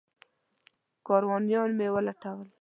کاروانیان 1.07 1.69
مې 1.77 1.87
ولټول. 1.95 2.47